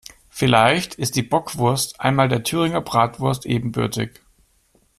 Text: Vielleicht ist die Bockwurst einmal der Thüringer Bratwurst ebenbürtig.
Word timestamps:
Vielleicht 0.31 0.95
ist 0.95 1.15
die 1.15 1.21
Bockwurst 1.21 1.99
einmal 2.01 2.27
der 2.27 2.41
Thüringer 2.41 2.81
Bratwurst 2.81 3.45
ebenbürtig. 3.45 4.23